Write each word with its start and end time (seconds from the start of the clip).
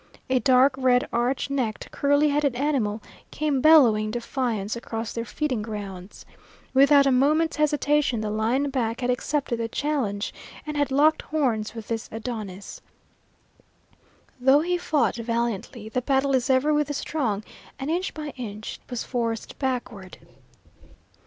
A 0.31 0.39
dark 0.39 0.73
red, 0.79 1.07
arch 1.13 1.51
necked, 1.51 1.91
curly 1.91 2.29
headed 2.29 2.55
animal 2.55 3.03
came 3.29 3.61
bellowing 3.61 4.09
defiance 4.09 4.75
across 4.75 5.13
their 5.13 5.25
feeding 5.25 5.61
grounds. 5.61 6.25
Without 6.73 7.05
a 7.05 7.11
moment's 7.11 7.57
hesitation 7.57 8.19
the 8.21 8.31
line 8.31 8.71
back 8.71 9.01
had 9.01 9.11
accepted 9.11 9.59
the 9.59 9.67
challenge 9.67 10.33
and 10.65 10.75
had 10.75 10.89
locked 10.89 11.21
horns 11.21 11.75
with 11.75 11.87
this 11.87 12.09
Adonis. 12.11 12.81
Though 14.39 14.61
he 14.61 14.75
fought 14.75 15.17
valiantly 15.17 15.87
the 15.87 16.01
battle 16.01 16.33
is 16.33 16.49
ever 16.49 16.73
with 16.73 16.87
the 16.87 16.95
strong, 16.95 17.43
and 17.77 17.91
inch 17.91 18.15
by 18.15 18.33
inch 18.37 18.79
he 18.79 18.89
was 18.89 19.03
forced 19.03 19.59
backward. 19.59 20.17